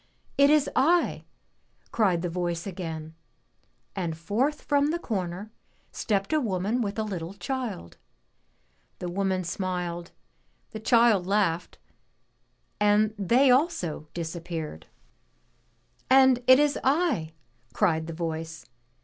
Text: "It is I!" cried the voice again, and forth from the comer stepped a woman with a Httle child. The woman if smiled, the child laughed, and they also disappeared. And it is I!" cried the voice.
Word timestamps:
"It 0.35 0.49
is 0.49 0.67
I!" 0.75 1.25
cried 1.91 2.23
the 2.23 2.27
voice 2.29 2.65
again, 2.65 3.13
and 3.95 4.17
forth 4.17 4.61
from 4.63 4.87
the 4.87 4.97
comer 4.97 5.51
stepped 5.91 6.33
a 6.33 6.39
woman 6.39 6.81
with 6.81 6.97
a 6.97 7.03
Httle 7.03 7.37
child. 7.39 7.97
The 8.97 9.11
woman 9.11 9.41
if 9.41 9.45
smiled, 9.45 10.09
the 10.71 10.79
child 10.79 11.27
laughed, 11.27 11.77
and 12.79 13.13
they 13.15 13.51
also 13.51 14.07
disappeared. 14.15 14.87
And 16.09 16.41
it 16.47 16.57
is 16.57 16.79
I!" 16.83 17.33
cried 17.73 18.07
the 18.07 18.13
voice. 18.13 18.65